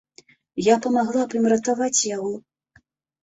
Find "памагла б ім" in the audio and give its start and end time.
0.85-1.45